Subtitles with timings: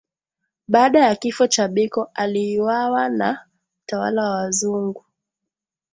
[0.67, 3.45] Baada ya kifo cha Biko aliyuawa na
[3.83, 5.05] utawala wa wazungu